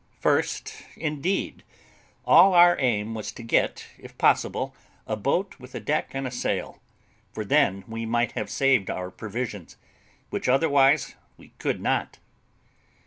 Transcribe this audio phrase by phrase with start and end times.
[0.19, 1.61] First, indeed,
[2.25, 4.73] all our aim was to get, if possible,
[5.05, 6.79] a boat with a deck and a sail;
[7.33, 9.77] for then we might have saved our provisions,
[10.31, 12.17] which otherwise we could not.